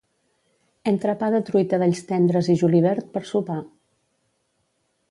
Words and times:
Entrepà 0.91 1.29
de 1.35 1.41
truita 1.51 1.79
d'alls 1.83 2.01
tendres 2.13 2.51
i 2.55 2.57
julivert 2.63 3.13
per 3.19 3.25
sopar 3.35 3.61